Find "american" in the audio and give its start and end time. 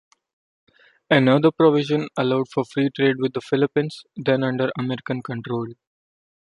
4.75-5.21